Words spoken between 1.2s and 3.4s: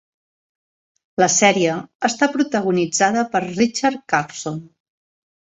La sèrie està protagonitzada